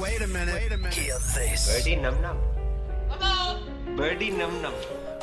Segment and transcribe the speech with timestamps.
[0.00, 0.54] Wait a minute.
[0.54, 0.92] Wait a minute.
[0.92, 1.72] Hear this.
[1.72, 2.36] Birdy num num.
[3.96, 4.74] Birdy num num.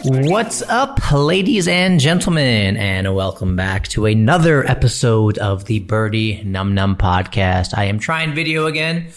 [0.03, 6.73] What's up, ladies and gentlemen, and welcome back to another episode of the Birdy Num
[6.73, 7.78] Num podcast.
[7.78, 9.09] I am trying video again.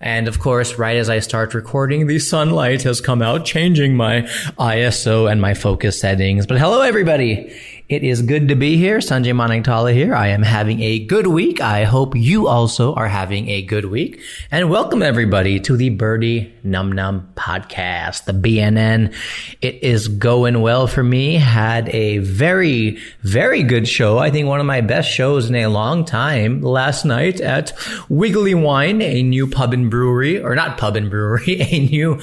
[0.00, 4.22] And of course, right as I start recording, the sunlight has come out, changing my
[4.58, 6.46] ISO and my focus settings.
[6.46, 7.52] But hello, everybody.
[7.90, 8.98] It is good to be here.
[8.98, 10.14] Sanjay Manaktala here.
[10.14, 11.60] I am having a good week.
[11.60, 14.20] I hope you also are having a good week.
[14.52, 19.12] And welcome everybody to the Birdy Num Num podcast, the BNN.
[19.60, 21.34] It is going well for me.
[21.34, 24.18] Had a very, very good show.
[24.18, 27.72] I think one of my best shows in a long time last night at
[28.08, 32.20] Wiggly Wine, a new pub and brewery, or not pub and brewery, a new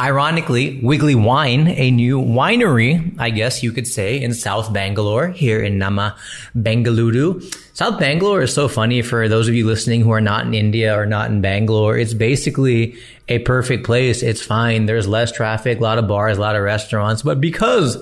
[0.00, 5.62] Ironically, Wiggly Wine, a new winery, I guess you could say, in South Bangalore, here
[5.62, 6.16] in Namma,
[6.56, 7.40] Bengaluru.
[7.74, 10.98] South Bangalore is so funny for those of you listening who are not in India
[10.98, 11.96] or not in Bangalore.
[11.96, 12.96] It's basically
[13.28, 14.20] a perfect place.
[14.20, 14.86] It's fine.
[14.86, 17.96] There's less traffic, a lot of bars, a lot of restaurants, but because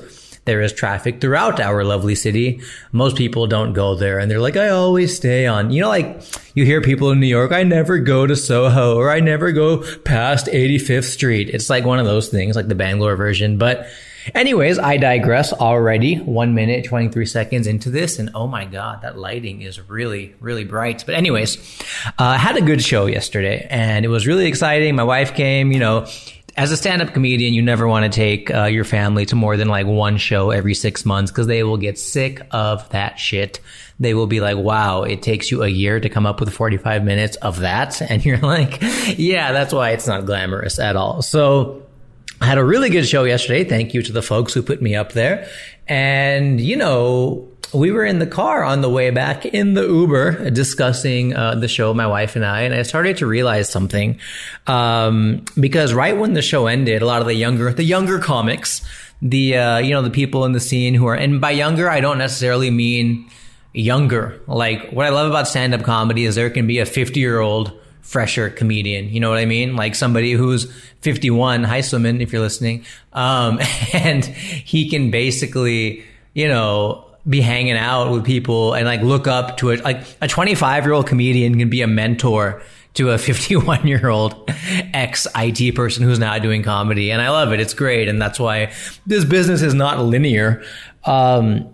[0.45, 2.61] there is traffic throughout our lovely city.
[2.91, 6.21] Most people don't go there and they're like, I always stay on, you know, like
[6.55, 9.85] you hear people in New York, I never go to Soho or I never go
[10.01, 11.51] past 85th Street.
[11.51, 13.57] It's like one of those things, like the Bangalore version.
[13.57, 13.87] But
[14.35, 16.17] anyways, I digress already.
[16.17, 18.19] One minute, 23 seconds into this.
[18.19, 21.05] And oh my God, that lighting is really, really bright.
[21.07, 21.57] But anyways,
[22.19, 24.97] uh, had a good show yesterday and it was really exciting.
[24.97, 26.07] My wife came, you know,
[26.57, 29.69] as a stand-up comedian, you never want to take uh, your family to more than
[29.69, 33.61] like one show every six months because they will get sick of that shit.
[33.99, 37.05] They will be like, "Wow, it takes you a year to come up with 45
[37.05, 38.79] minutes of that," and you're like,
[39.17, 41.83] "Yeah, that's why it's not glamorous at all." So.
[42.43, 43.63] I had a really good show yesterday.
[43.63, 45.49] Thank you to the folks who put me up there.
[45.87, 50.51] And, you know, we were in the car on the way back in the Uber
[50.51, 54.19] discussing uh, the show, my wife and I, and I started to realize something
[54.67, 58.85] um, because right when the show ended, a lot of the younger the younger comics,
[59.23, 62.01] the uh, you know the people in the scene who are and by younger I
[62.01, 63.31] don't necessarily mean
[63.73, 64.43] younger.
[64.49, 67.39] Like what I love about stand up comedy is there can be a fifty year
[67.39, 67.73] old
[68.03, 69.09] fresher comedian.
[69.09, 69.75] You know what I mean?
[69.75, 70.71] Like somebody who's
[71.01, 72.85] 51, hi Suman, if you're listening.
[73.13, 73.59] Um,
[73.95, 76.05] and he can basically,
[76.35, 79.83] you know, be hanging out with people and like look up to it.
[79.85, 82.63] Like a 25 year old comedian can be a mentor
[82.95, 84.51] to a 51 year old
[84.93, 87.11] ex IT person who's now doing comedy.
[87.11, 87.61] And I love it.
[87.61, 88.09] It's great.
[88.09, 88.73] And that's why
[89.07, 90.63] this business is not linear.
[91.05, 91.72] Um,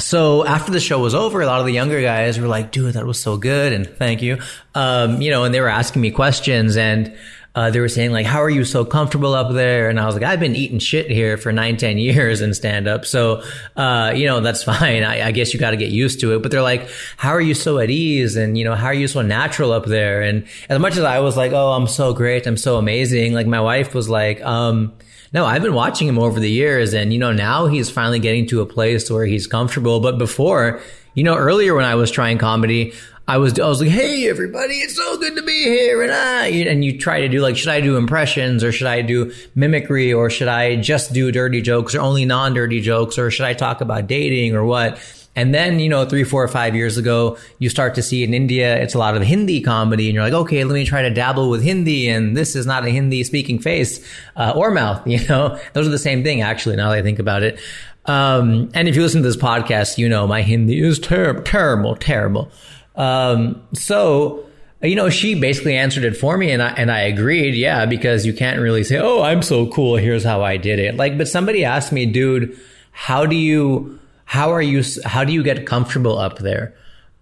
[0.00, 2.94] so after the show was over, a lot of the younger guys were like, dude,
[2.94, 3.72] that was so good.
[3.72, 4.38] And thank you.
[4.74, 7.16] Um, you know, and they were asking me questions and,
[7.54, 9.88] uh, they were saying like, how are you so comfortable up there?
[9.88, 12.86] And I was like, I've been eating shit here for nine, 10 years in stand
[12.86, 13.04] up.
[13.04, 13.42] So,
[13.76, 15.02] uh, you know, that's fine.
[15.02, 16.42] I, I guess you got to get used to it.
[16.42, 18.36] But they're like, how are you so at ease?
[18.36, 20.22] And, you know, how are you so natural up there?
[20.22, 22.46] And as much as I was like, oh, I'm so great.
[22.46, 23.32] I'm so amazing.
[23.34, 24.92] Like my wife was like, um,
[25.32, 28.46] no, I've been watching him over the years and, you know, now he's finally getting
[28.48, 30.00] to a place where he's comfortable.
[30.00, 30.80] But before,
[31.14, 32.92] you know, earlier when I was trying comedy,
[33.28, 36.02] I was, I was like, hey, everybody, it's so good to be here.
[36.02, 39.02] And I, and you try to do like, should I do impressions or should I
[39.02, 43.30] do mimicry or should I just do dirty jokes or only non dirty jokes or
[43.30, 44.98] should I talk about dating or what?
[45.36, 48.34] And then, you know, three, four or five years ago, you start to see in
[48.34, 51.10] India, it's a lot of Hindi comedy and you're like, okay, let me try to
[51.10, 52.08] dabble with Hindi.
[52.08, 54.04] And this is not a Hindi speaking face,
[54.36, 57.18] uh, or mouth, you know, those are the same thing, actually, now that I think
[57.20, 57.60] about it.
[58.06, 61.96] Um, and if you listen to this podcast, you know, my Hindi is terrible, terrible,
[61.96, 62.50] terrible.
[62.96, 64.46] Um, so,
[64.82, 67.54] you know, she basically answered it for me and I, and I agreed.
[67.54, 69.96] Yeah, because you can't really say, Oh, I'm so cool.
[69.96, 70.96] Here's how I did it.
[70.96, 72.58] Like, but somebody asked me, dude,
[72.92, 73.98] how do you,
[74.30, 76.72] how are you, how do you get comfortable up there?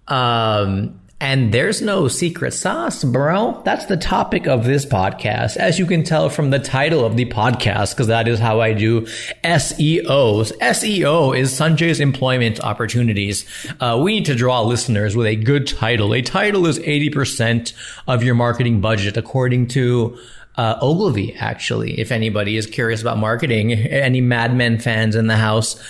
[0.08, 3.62] Um, and there's no secret sauce, bro.
[3.64, 5.56] That's the topic of this podcast.
[5.56, 8.74] As you can tell from the title of the podcast, because that is how I
[8.74, 9.06] do
[9.42, 10.52] SEOs.
[10.58, 13.46] SEO is Sanjay's employment opportunities.
[13.80, 16.12] Uh, we need to draw listeners with a good title.
[16.12, 17.72] A title is 80%
[18.06, 20.18] of your marketing budget, according to
[20.58, 25.36] uh, Ogilvy, actually, if anybody is curious about marketing, any Mad Men fans in the
[25.38, 25.82] house.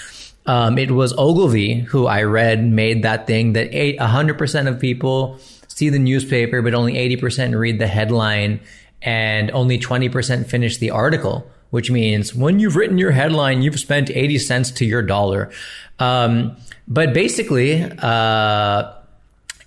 [0.49, 5.39] Um, it was Ogilvy who I read made that thing that eight, 100% of people
[5.69, 8.61] see the newspaper, but only 80% read the headline
[9.03, 14.09] and only 20% finish the article, which means when you've written your headline, you've spent
[14.11, 15.50] 80 cents to your dollar.
[15.99, 16.56] Um,
[16.89, 18.94] but basically, uh,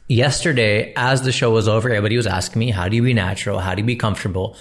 [0.07, 3.60] yesterday, as the show was over, everybody was asking me, how do you be natural?
[3.60, 4.57] How do you be comfortable?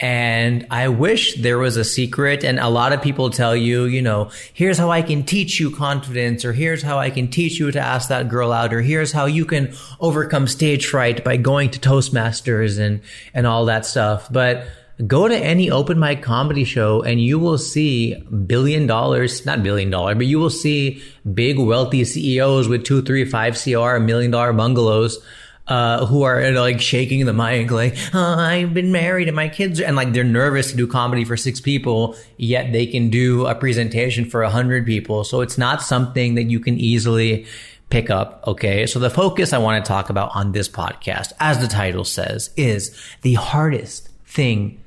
[0.00, 2.44] And I wish there was a secret.
[2.44, 5.70] And a lot of people tell you, you know, here's how I can teach you
[5.70, 9.12] confidence, or here's how I can teach you to ask that girl out, or here's
[9.12, 13.00] how you can overcome stage fright by going to Toastmasters and,
[13.32, 14.30] and all that stuff.
[14.32, 14.66] But
[15.06, 18.14] go to any open mic comedy show and you will see
[18.46, 21.02] billion dollars, not billion dollar, but you will see
[21.32, 25.24] big wealthy CEOs with two, three, five CR, million dollar bungalows
[25.66, 29.80] uh, who are like shaking the mic, like, oh, I've been married and my kids,
[29.80, 33.46] are, and like they're nervous to do comedy for six people, yet they can do
[33.46, 35.24] a presentation for a hundred people.
[35.24, 37.46] So it's not something that you can easily
[37.90, 38.44] pick up.
[38.46, 38.86] Okay.
[38.86, 42.50] So the focus I want to talk about on this podcast, as the title says,
[42.56, 44.82] is the hardest thing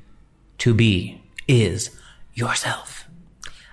[0.59, 1.89] to be is
[2.33, 3.05] yourself.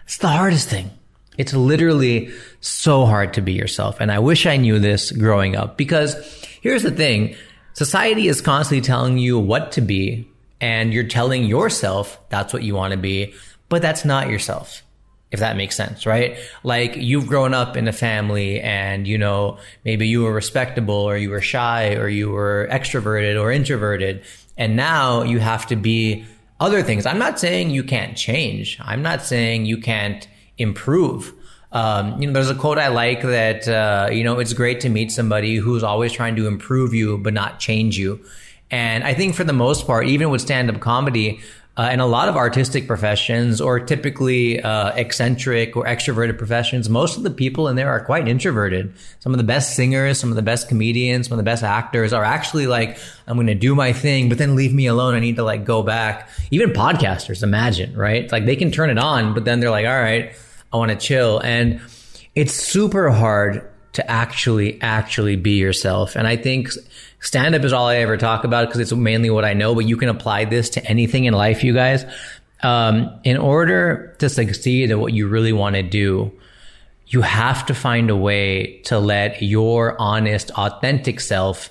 [0.04, 0.90] It's the hardest thing.
[1.36, 4.00] It's literally so hard to be yourself.
[4.00, 6.14] And I wish I knew this growing up because
[6.60, 7.36] here's the thing.
[7.72, 10.28] Society is constantly telling you what to be
[10.60, 13.34] and you're telling yourself that's what you want to be,
[13.69, 14.82] but that's not yourself.
[15.32, 16.38] If that makes sense, right?
[16.62, 21.16] Like you've grown up in a family and, you know, maybe you were respectable or
[21.16, 24.22] you were shy or you were extroverted or introverted.
[24.56, 26.25] And now you have to be
[26.60, 27.04] other things.
[27.04, 28.78] I'm not saying you can't change.
[28.81, 30.28] I'm not saying you can't
[30.58, 31.32] improve.
[31.72, 34.88] Um, you know, there's a quote I like that, uh, you know, it's great to
[34.88, 38.24] meet somebody who's always trying to improve you, but not change you.
[38.70, 41.40] And I think for the most part, even with stand up comedy,
[41.76, 47.24] uh, a lot of artistic professions or typically uh, eccentric or extroverted professions, most of
[47.24, 48.94] the people in there are quite introverted.
[49.18, 52.12] Some of the best singers, some of the best comedians, some of the best actors
[52.12, 52.96] are actually like,
[53.26, 55.14] I'm going to do my thing, but then leave me alone.
[55.14, 56.28] I need to like go back.
[56.52, 58.30] Even podcasters, imagine, right?
[58.30, 60.32] Like they can turn it on, but then they're like, all right,
[60.74, 61.38] I want to chill.
[61.38, 61.80] And
[62.34, 66.16] it's super hard to actually, actually be yourself.
[66.16, 66.70] And I think
[67.20, 69.86] stand up is all I ever talk about because it's mainly what I know, but
[69.86, 72.04] you can apply this to anything in life, you guys.
[72.64, 76.32] Um, in order to succeed at what you really want to do,
[77.06, 81.70] you have to find a way to let your honest, authentic self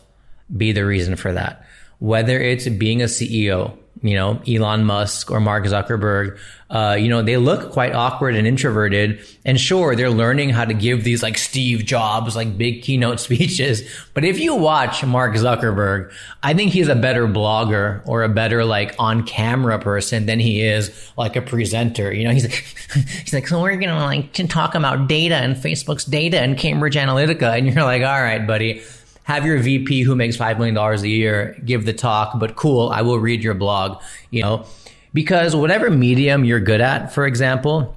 [0.56, 1.66] be the reason for that.
[2.00, 6.38] Whether it's being a CEO, you know, Elon Musk or Mark Zuckerberg,
[6.70, 9.24] uh, you know, they look quite awkward and introverted.
[9.46, 13.88] And sure, they're learning how to give these like Steve Jobs, like big keynote speeches.
[14.14, 16.12] But if you watch Mark Zuckerberg,
[16.42, 20.62] I think he's a better blogger or a better like on camera person than he
[20.62, 22.12] is like a presenter.
[22.12, 22.66] You know, he's like,
[23.22, 26.96] he's like, so we're going to like talk about data and Facebook's data and Cambridge
[26.96, 27.58] Analytica.
[27.58, 28.82] And you're like, all right, buddy
[29.24, 33.02] have your VP who makes $5 million a year give the talk, but cool, I
[33.02, 34.66] will read your blog, you know,
[35.14, 37.96] because whatever medium you're good at, for example,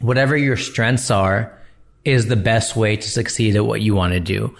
[0.00, 1.52] whatever your strengths are
[2.04, 4.54] is the best way to succeed at what you want to do.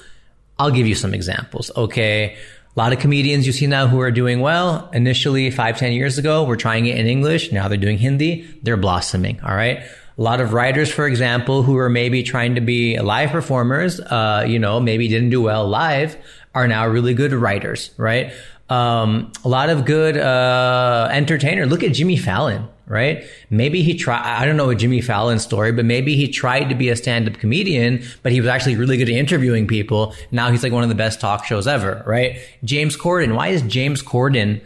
[0.59, 1.71] I'll give you some examples.
[1.77, 2.35] Okay.
[2.35, 4.89] A lot of comedians you see now who are doing well.
[4.93, 7.53] Initially, five, ten years ago, were trying it in English.
[7.53, 8.47] Now they're doing Hindi.
[8.63, 9.41] They're blossoming.
[9.41, 9.83] All right.
[10.19, 14.45] A lot of writers, for example, who are maybe trying to be live performers, uh,
[14.49, 16.17] you know, maybe didn't do well live,
[16.57, 18.33] are now really good writers, right?
[18.69, 21.67] Um, a lot of good uh, entertainer.
[21.67, 23.25] Look at Jimmy Fallon, right?
[23.49, 24.23] Maybe he tried.
[24.23, 27.35] I don't know a Jimmy Fallon story, but maybe he tried to be a stand-up
[27.35, 30.15] comedian, but he was actually really good at interviewing people.
[30.33, 32.39] Now he's like one of the best talk shows ever, right?
[32.65, 33.37] James Corden.
[33.37, 34.61] Why is James Corden?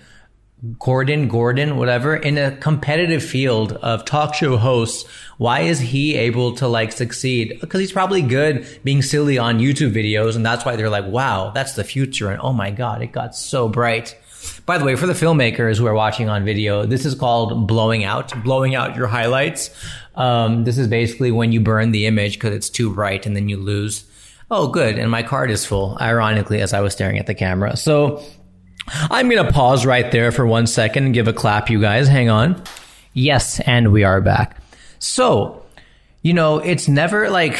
[0.78, 6.54] Gordon, Gordon, whatever, in a competitive field of talk show hosts, why is he able
[6.56, 7.58] to like succeed?
[7.60, 10.36] Because he's probably good being silly on YouTube videos.
[10.36, 12.30] And that's why they're like, wow, that's the future.
[12.30, 14.16] And oh my God, it got so bright.
[14.64, 18.04] By the way, for the filmmakers who are watching on video, this is called blowing
[18.04, 19.70] out, blowing out your highlights.
[20.14, 23.48] Um, this is basically when you burn the image because it's too bright and then
[23.48, 24.04] you lose.
[24.48, 24.96] Oh, good.
[24.96, 27.76] And my card is full, ironically, as I was staring at the camera.
[27.76, 28.22] So
[28.88, 32.08] I'm going to pause right there for one second and give a clap, you guys.
[32.08, 32.62] Hang on.
[33.14, 34.56] Yes, and we are back.
[34.98, 35.64] So,
[36.22, 37.58] you know, it's never like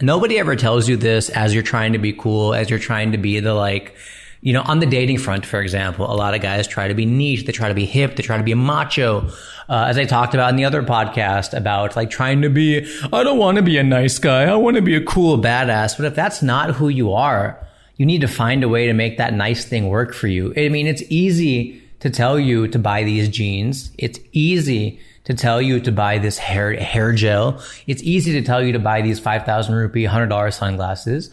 [0.00, 3.18] nobody ever tells you this as you're trying to be cool, as you're trying to
[3.18, 3.94] be the like,
[4.40, 7.06] you know, on the dating front, for example, a lot of guys try to be
[7.06, 9.28] niche, they try to be hip, they try to be a macho.
[9.68, 13.22] Uh, as I talked about in the other podcast about like trying to be, I
[13.22, 15.96] don't want to be a nice guy, I want to be a cool badass.
[15.96, 17.64] But if that's not who you are,
[18.02, 20.52] you need to find a way to make that nice thing work for you.
[20.56, 23.92] I mean, it's easy to tell you to buy these jeans.
[23.96, 27.62] It's easy to tell you to buy this hair, hair gel.
[27.86, 31.30] It's easy to tell you to buy these 5,000 rupee, $100 sunglasses.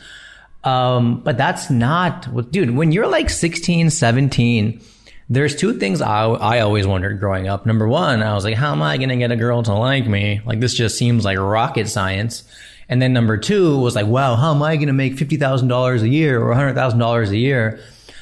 [0.63, 4.79] Um, but that's not what, dude, when you're like 16, 17,
[5.27, 7.65] there's two things I, I always wondered growing up.
[7.65, 10.05] Number one, I was like, how am I going to get a girl to like
[10.05, 10.41] me?
[10.45, 12.43] Like this just seems like rocket science.
[12.89, 16.09] And then number two was like, wow, how am I going to make $50,000 a
[16.09, 17.79] year or $100,000 a year?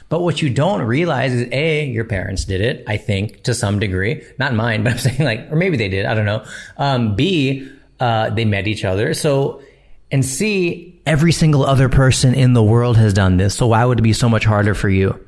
[0.09, 3.79] But what you don't realize is A, your parents did it, I think, to some
[3.79, 4.23] degree.
[4.37, 6.45] Not mine, but I'm saying like, or maybe they did, I don't know.
[6.77, 7.69] Um, B,
[7.99, 9.13] uh, they met each other.
[9.13, 9.61] So,
[10.11, 13.55] and C, every single other person in the world has done this.
[13.55, 15.23] So why would it be so much harder for you?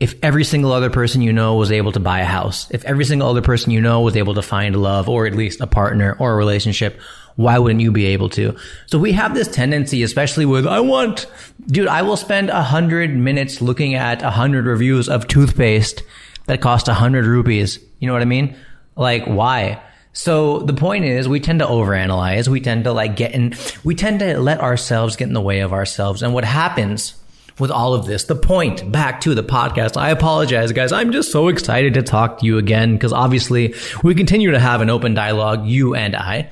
[0.00, 3.04] If every single other person you know was able to buy a house, if every
[3.04, 6.16] single other person you know was able to find love or at least a partner
[6.18, 7.00] or a relationship,
[7.36, 8.56] why wouldn't you be able to?
[8.86, 11.26] So we have this tendency, especially with, I want,
[11.66, 16.02] dude, I will spend a hundred minutes looking at a hundred reviews of toothpaste
[16.46, 17.78] that cost a hundred rupees.
[18.00, 18.56] You know what I mean?
[18.96, 19.82] Like, why?
[20.12, 22.48] So the point is, we tend to overanalyze.
[22.48, 25.60] We tend to like get in, we tend to let ourselves get in the way
[25.60, 26.22] of ourselves.
[26.22, 27.14] And what happens
[27.58, 30.92] with all of this, the point back to the podcast, I apologize, guys.
[30.92, 34.80] I'm just so excited to talk to you again because obviously we continue to have
[34.80, 36.50] an open dialogue, you and I,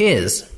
[0.00, 0.50] is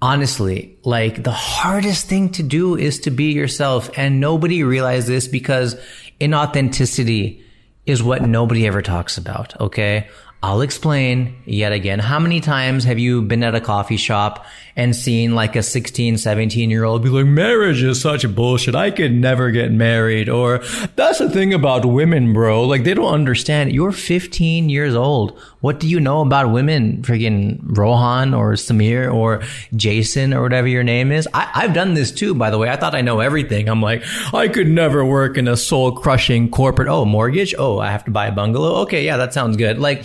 [0.00, 3.90] honestly like the hardest thing to do is to be yourself.
[3.96, 5.76] And nobody realizes this because
[6.20, 7.42] inauthenticity
[7.86, 9.58] is what nobody ever talks about.
[9.60, 10.08] Okay.
[10.40, 11.98] I'll explain yet again.
[11.98, 14.46] How many times have you been at a coffee shop
[14.78, 18.76] and seen like a 16, 17 year old be like, marriage is such bullshit.
[18.76, 20.28] I could never get married.
[20.28, 20.58] Or
[20.94, 22.62] that's the thing about women, bro.
[22.62, 23.72] Like they don't understand.
[23.72, 25.36] You're 15 years old.
[25.60, 27.02] What do you know about women?
[27.02, 29.42] Freaking Rohan or Samir or
[29.74, 31.26] Jason or whatever your name is.
[31.34, 32.70] I, I've done this too, by the way.
[32.70, 33.68] I thought I know everything.
[33.68, 36.86] I'm like, I could never work in a soul crushing corporate.
[36.86, 37.52] Oh, mortgage.
[37.58, 38.82] Oh, I have to buy a bungalow.
[38.82, 39.04] Okay.
[39.04, 39.80] Yeah, that sounds good.
[39.80, 40.04] Like,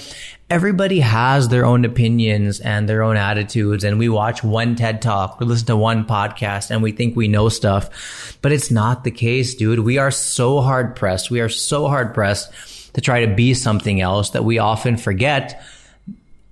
[0.50, 5.40] everybody has their own opinions and their own attitudes and we watch one TED talk,
[5.40, 9.12] we listen to one podcast and we think we know stuff, but it's not the
[9.12, 9.80] case, dude.
[9.80, 11.32] We are so hard pressed.
[11.32, 12.52] We are so hard pressed
[12.94, 15.64] to try to be something else that we often forget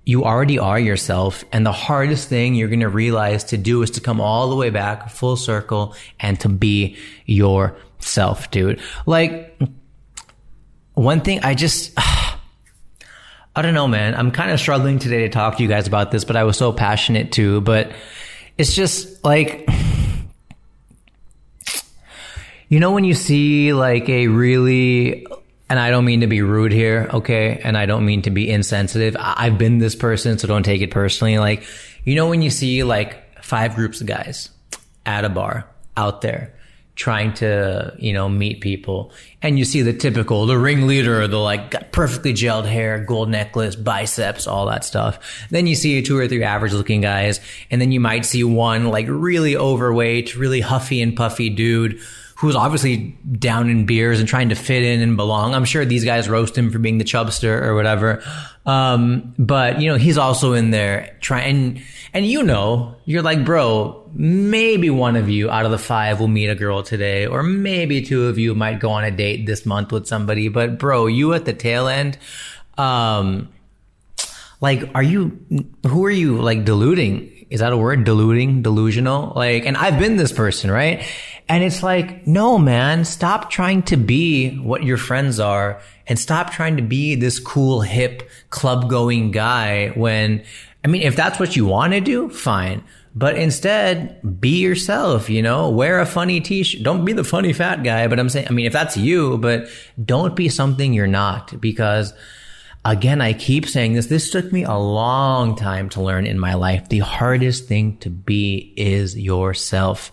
[0.04, 1.44] you already are yourself.
[1.52, 4.56] And the hardest thing you're going to realize to do is to come all the
[4.56, 6.96] way back full circle and to be
[7.26, 8.80] yourself, dude.
[9.06, 9.60] Like
[10.94, 11.96] one thing I just,
[13.54, 14.14] I don't know, man.
[14.14, 16.56] I'm kind of struggling today to talk to you guys about this, but I was
[16.56, 17.60] so passionate too.
[17.60, 17.92] But
[18.56, 19.68] it's just like,
[22.68, 25.26] you know, when you see like a really,
[25.68, 27.60] and I don't mean to be rude here, okay?
[27.62, 29.16] And I don't mean to be insensitive.
[29.18, 31.38] I- I've been this person, so don't take it personally.
[31.38, 31.64] Like,
[32.04, 34.48] you know, when you see like five groups of guys
[35.04, 35.66] at a bar
[35.96, 36.54] out there
[36.94, 39.12] trying to, you know, meet people.
[39.40, 44.46] And you see the typical, the ringleader, the like perfectly gelled hair, gold necklace, biceps,
[44.46, 45.46] all that stuff.
[45.50, 47.40] Then you see two or three average looking guys.
[47.70, 52.00] And then you might see one like really overweight, really huffy and puffy dude
[52.42, 55.54] who's obviously down in beers and trying to fit in and belong.
[55.54, 58.20] I'm sure these guys roast him for being the chubster or whatever.
[58.66, 61.82] Um, but you know, he's also in there trying,
[62.12, 66.26] and you know, you're like, bro, maybe one of you out of the five will
[66.26, 69.64] meet a girl today, or maybe two of you might go on a date this
[69.64, 70.48] month with somebody.
[70.48, 72.18] But bro, you at the tail end,
[72.76, 73.50] um,
[74.60, 75.38] like, are you,
[75.86, 77.31] who are you like deluding?
[77.52, 78.04] Is that a word?
[78.04, 79.34] Deluding, delusional?
[79.36, 81.04] Like, and I've been this person, right?
[81.48, 86.50] And it's like, no, man, stop trying to be what your friends are and stop
[86.50, 90.44] trying to be this cool, hip, club going guy when,
[90.82, 92.82] I mean, if that's what you want to do, fine.
[93.14, 96.82] But instead, be yourself, you know, wear a funny t-shirt.
[96.82, 99.68] Don't be the funny fat guy, but I'm saying, I mean, if that's you, but
[100.02, 102.14] don't be something you're not because
[102.84, 104.06] again, I keep saying this.
[104.06, 106.88] This took me a long time to learn in my life.
[106.88, 110.10] The hardest thing to be is yourself.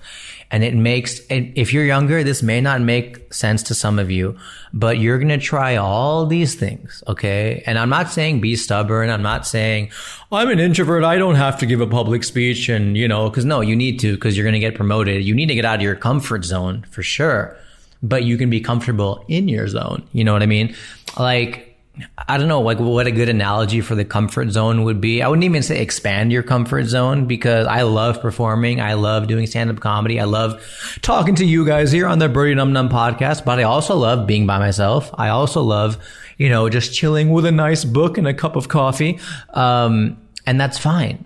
[0.51, 4.35] And it makes, if you're younger, this may not make sense to some of you,
[4.73, 7.03] but you're going to try all these things.
[7.07, 7.61] Okay.
[7.67, 9.11] And I'm not saying be stubborn.
[9.11, 9.91] I'm not saying
[10.31, 11.03] I'm an introvert.
[11.03, 12.67] I don't have to give a public speech.
[12.67, 15.23] And, you know, cause no, you need to, cause you're going to get promoted.
[15.23, 17.55] You need to get out of your comfort zone for sure,
[18.01, 20.07] but you can be comfortable in your zone.
[20.13, 20.75] You know what I mean?
[21.17, 21.68] Like,
[22.17, 25.21] I don't know, like what a good analogy for the comfort zone would be.
[25.21, 28.79] I wouldn't even say expand your comfort zone because I love performing.
[28.79, 30.19] I love doing stand up comedy.
[30.19, 30.61] I love
[31.01, 34.27] talking to you guys here on the Birdy Num Num podcast, but I also love
[34.27, 35.11] being by myself.
[35.17, 35.97] I also love,
[36.37, 39.19] you know, just chilling with a nice book and a cup of coffee.
[39.53, 41.25] Um, and that's fine.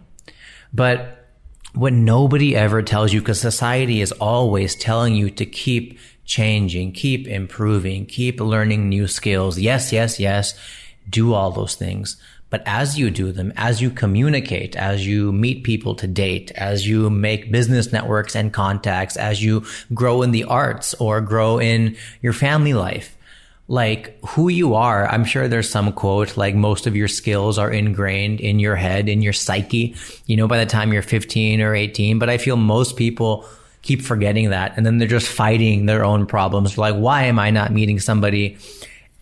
[0.74, 1.28] But
[1.74, 7.28] what nobody ever tells you, because society is always telling you to keep changing, keep
[7.28, 9.60] improving, keep learning new skills.
[9.60, 10.58] Yes, yes, yes.
[11.10, 12.18] Do all those things.
[12.50, 16.88] But as you do them, as you communicate, as you meet people to date, as
[16.88, 21.98] you make business networks and contacts, as you grow in the arts or grow in
[22.22, 23.18] your family life,
[23.68, 25.08] like who you are.
[25.08, 29.10] I'm sure there's some quote like most of your skills are ingrained in your head,
[29.10, 29.96] in your psyche,
[30.28, 32.20] you know, by the time you're 15 or 18.
[32.20, 33.48] But I feel most people
[33.84, 34.74] keep forgetting that.
[34.76, 36.78] And then they're just fighting their own problems.
[36.78, 38.58] Like, why am I not meeting somebody?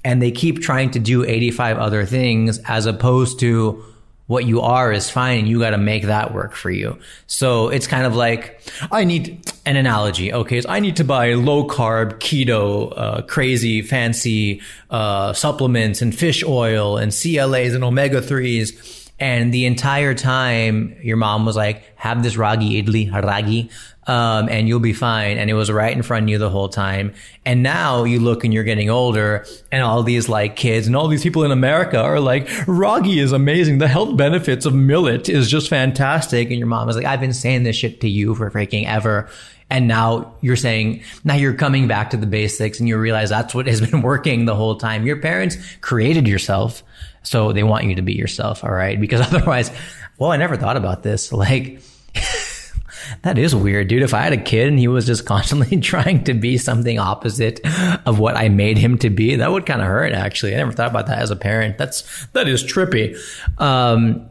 [0.04, 3.84] And they keep trying to do 85 other things as opposed to,
[4.32, 6.98] what you are is fine and you got to make that work for you.
[7.28, 10.32] So it's kind of like, I need an analogy.
[10.32, 10.62] Okay.
[10.62, 16.46] So I need to buy low carb, keto, uh, crazy, fancy, uh, supplements and fish
[16.46, 19.01] oil and CLAs and omega threes.
[19.22, 23.70] And the entire time your mom was like, have this ragi idli, ragi
[24.08, 25.38] um, and you'll be fine.
[25.38, 27.14] And it was right in front of you the whole time.
[27.46, 31.08] And now you look and you're getting older and all these like kids and all
[31.08, 33.78] these people in America are like, ragi is amazing.
[33.78, 36.50] The health benefits of millet is just fantastic.
[36.50, 39.30] And your mom is like, I've been saying this shit to you for freaking ever.
[39.72, 43.56] And now you're saying, now you're coming back to the basics and you realize that's
[43.56, 45.06] what has been working the whole time.
[45.06, 46.84] Your parents created yourself.
[47.24, 48.64] So they want you to be yourself.
[48.64, 49.00] All right.
[49.00, 49.72] Because otherwise,
[50.18, 51.32] well, I never thought about this.
[51.32, 51.82] Like,
[53.24, 54.04] that is weird, dude.
[54.04, 57.62] If I had a kid and he was just constantly trying to be something opposite
[58.06, 60.54] of what I made him to be, that would kind of hurt, actually.
[60.54, 61.78] I never thought about that as a parent.
[61.78, 63.18] That's, that is trippy.
[63.58, 64.30] Um,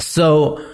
[0.00, 0.64] so,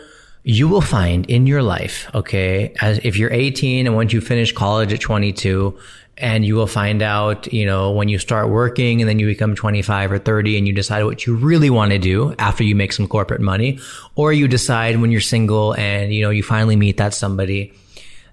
[0.49, 4.53] you will find in your life, okay, as if you're 18 and once you finish
[4.53, 5.77] college at 22,
[6.19, 9.57] and you will find out, you know, when you start working and then you become
[9.57, 12.93] 25 or 30 and you decide what you really want to do after you make
[12.93, 13.81] some corporate money,
[14.15, 17.73] or you decide when you're single and, you know, you finally meet that somebody.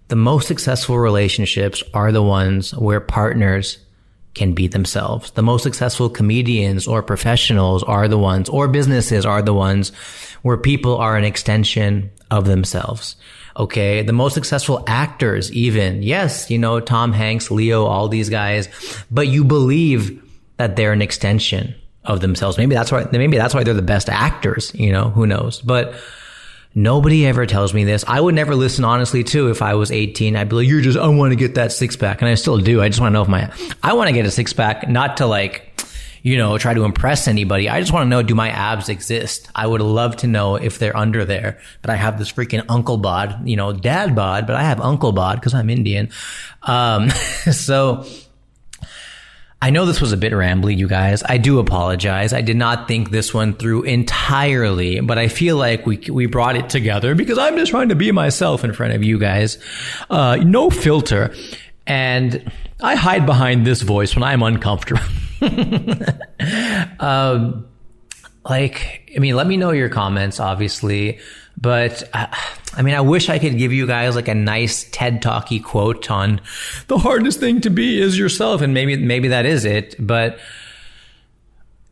[0.09, 3.79] The most successful relationships are the ones where partners
[4.35, 5.31] can be themselves.
[5.31, 9.91] The most successful comedians or professionals are the ones, or businesses are the ones
[10.43, 13.15] where people are an extension of themselves.
[13.57, 14.01] Okay.
[14.03, 16.03] The most successful actors, even.
[16.03, 18.69] Yes, you know, Tom Hanks, Leo, all these guys,
[19.09, 20.21] but you believe
[20.57, 22.57] that they're an extension of themselves.
[22.57, 25.61] Maybe that's why, maybe that's why they're the best actors, you know, who knows?
[25.61, 25.95] But
[26.75, 28.03] nobody ever tells me this.
[28.07, 30.35] I would never listen honestly to if I was 18.
[30.35, 32.21] I'd be like, you're just, I want to get that six pack.
[32.21, 32.81] And I still do.
[32.81, 35.17] I just want to know if my, I want to get a six pack, not
[35.17, 35.72] to like,
[36.23, 37.69] you know, try to impress anybody.
[37.69, 39.49] I just want to know, do my abs exist?
[39.53, 42.97] I would love to know if they're under there, but I have this freaking uncle
[42.97, 46.09] bod, you know, dad bod, but I have uncle bod because I'm Indian.
[46.61, 47.09] Um,
[47.51, 48.05] so,
[49.61, 51.23] I know this was a bit rambly, you guys.
[51.23, 52.33] I do apologize.
[52.33, 56.57] I did not think this one through entirely, but I feel like we we brought
[56.57, 59.57] it together because I'm just trying to be myself in front of you guys.
[60.09, 61.33] Uh, no filter,
[61.87, 65.01] and I hide behind this voice when I'm uncomfortable.
[66.99, 67.67] um,
[68.45, 71.19] like, I mean, let me know your comments, obviously.
[71.59, 72.37] But I,
[72.75, 76.09] I, mean, I wish I could give you guys like a nice TED Talky quote
[76.09, 76.41] on
[76.87, 79.95] the hardest thing to be is yourself, and maybe maybe that is it.
[79.99, 80.39] But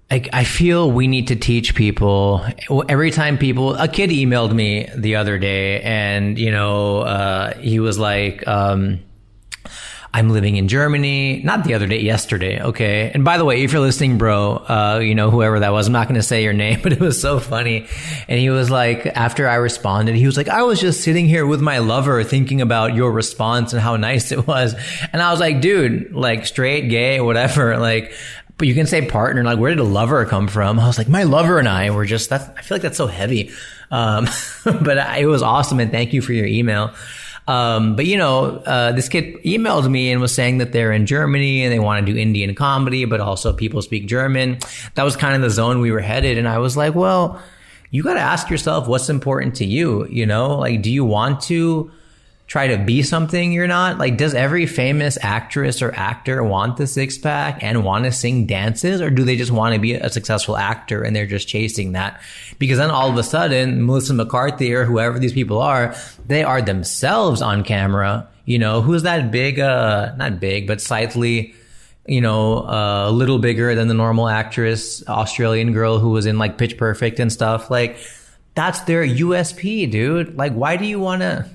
[0.10, 2.46] I, I feel we need to teach people.
[2.90, 7.80] Every time people, a kid emailed me the other day, and you know, uh, he
[7.80, 8.48] was like.
[8.48, 9.02] Um,
[10.14, 11.42] I'm living in Germany.
[11.42, 12.62] Not the other day, yesterday.
[12.62, 13.12] Okay.
[13.14, 15.94] And by the way, if you're listening, bro, uh, you know, whoever that was, I'm
[15.94, 17.88] not going to say your name, but it was so funny.
[18.28, 21.46] And he was like, after I responded, he was like, I was just sitting here
[21.46, 24.76] with my lover thinking about your response and how nice it was.
[25.14, 27.78] And I was like, dude, like straight, gay, whatever.
[27.78, 28.14] Like,
[28.58, 29.44] but you can say partner.
[29.44, 30.78] Like, where did a lover come from?
[30.78, 33.08] I was like, my lover and I were just, that, I feel like that's so
[33.08, 33.52] heavy.
[33.92, 34.28] Um,
[34.66, 35.80] but it was awesome.
[35.80, 36.94] And thank you for your email.
[37.52, 41.06] Um, but you know, uh, this kid emailed me and was saying that they're in
[41.06, 44.58] Germany and they want to do Indian comedy, but also people speak German.
[44.96, 46.38] That was kind of the zone we were headed.
[46.38, 47.42] And I was like, well,
[47.90, 50.08] you got to ask yourself what's important to you.
[50.08, 51.92] You know, like, do you want to
[52.52, 53.98] try to be something you're not?
[53.98, 58.46] Like, does every famous actress or actor want the six pack and want to sing
[58.46, 59.00] dances?
[59.00, 62.22] Or do they just want to be a successful actor and they're just chasing that?
[62.60, 65.96] Because then all of a sudden, Melissa McCarthy or whoever these people are,
[66.28, 68.28] they are themselves on camera.
[68.44, 71.56] You know, who's that big, uh, not big, but slightly,
[72.06, 76.38] you know, uh, a little bigger than the normal actress, Australian girl who was in
[76.38, 77.72] like Pitch Perfect and stuff.
[77.72, 77.96] Like,
[78.56, 80.36] that's their USP, dude.
[80.36, 81.50] Like, why do you want to?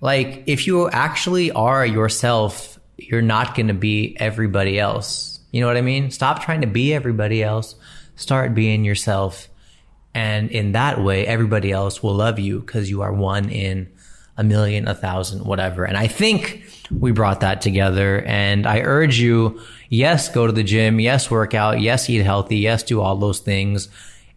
[0.00, 5.40] Like, if you actually are yourself, you're not going to be everybody else.
[5.52, 6.10] You know what I mean?
[6.10, 7.74] Stop trying to be everybody else.
[8.16, 9.48] Start being yourself.
[10.14, 13.88] And in that way, everybody else will love you because you are one in
[14.36, 15.84] a million, a thousand, whatever.
[15.84, 18.22] And I think we brought that together.
[18.22, 21.00] And I urge you, yes, go to the gym.
[21.00, 21.80] Yes, work out.
[21.80, 22.58] Yes, eat healthy.
[22.58, 23.88] Yes, do all those things.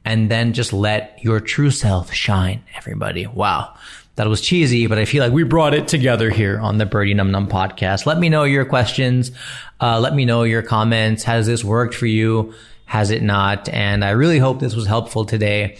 [0.05, 3.27] And then just let your true self shine, everybody.
[3.27, 3.75] Wow
[4.19, 7.13] that was cheesy, but I feel like we brought it together here on the Birdy
[7.13, 8.05] Num Num podcast.
[8.05, 9.31] Let me know your questions.
[9.79, 11.23] Uh, let me know your comments.
[11.23, 12.53] Has this worked for you?
[12.83, 13.69] Has it not?
[13.69, 15.77] And I really hope this was helpful today.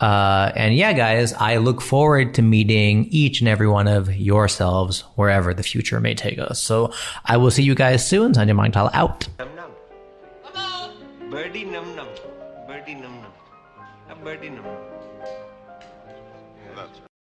[0.00, 5.00] Uh, and yeah, guys, I look forward to meeting each and every one of yourselves
[5.16, 6.62] wherever the future may take us.
[6.62, 6.94] So
[7.26, 8.32] I will see you guys soon.
[8.32, 9.28] Sanjay Manaktala out.
[9.38, 11.30] Num num.
[11.30, 12.08] Birdy num num.
[12.66, 13.32] Birdy num num.
[14.08, 14.91] A birdy num num.